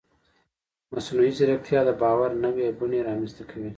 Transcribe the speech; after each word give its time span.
مصنوعي 0.93 1.31
ځیرکتیا 1.37 1.79
د 1.85 1.89
باور 2.01 2.31
نوې 2.43 2.67
بڼې 2.79 2.99
رامنځته 3.07 3.43
کوي. 3.49 3.69